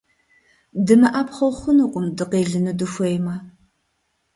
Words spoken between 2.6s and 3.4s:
дыхуеймэ.